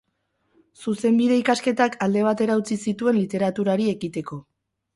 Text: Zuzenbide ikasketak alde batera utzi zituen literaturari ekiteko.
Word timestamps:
Zuzenbide 0.85 1.37
ikasketak 1.41 1.99
alde 2.07 2.25
batera 2.29 2.57
utzi 2.63 2.79
zituen 2.89 3.19
literaturari 3.21 3.89
ekiteko. 3.95 4.45